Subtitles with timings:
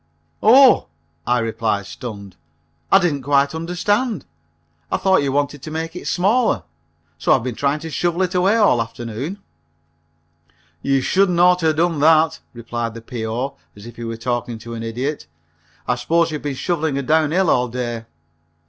[0.41, 0.87] "Oh!"
[1.27, 2.35] I replied, stunned,
[2.91, 4.25] "I didn't quite understand.
[4.91, 6.63] I thought you wanted to make it smaller,
[7.19, 9.37] so I've been trying to shovel it away all afternoon."
[10.81, 13.55] "You shouldn't oughter have done that," replied the P.O.
[13.75, 15.27] as if he were talking to an idiot,
[15.87, 18.05] "I suppose you've been shoveling her down hill all day?"